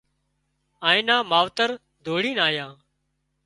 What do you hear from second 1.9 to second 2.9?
ڌوڙينَ آيان